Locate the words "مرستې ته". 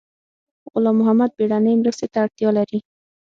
1.77-2.17